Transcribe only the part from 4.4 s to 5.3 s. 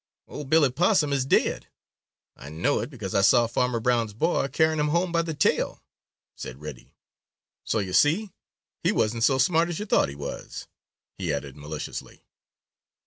carrying him home by